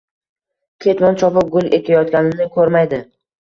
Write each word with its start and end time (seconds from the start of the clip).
ketmon 0.85 1.19
chopib 1.23 1.51
gul 1.57 1.69
ekayotganini 1.79 2.49
ko‘rmaydi. 2.57 3.03